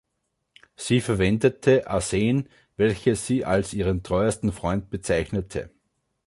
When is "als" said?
3.45-3.71